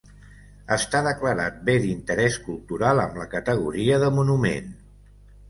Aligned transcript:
Està 0.75 1.01
declarat 1.07 1.59
Bé 1.67 1.75
d'Interès 1.83 2.39
Cultural, 2.47 3.03
amb 3.05 3.21
la 3.23 3.29
categoria 3.35 4.01
de 4.07 4.11
Monument. 4.19 4.75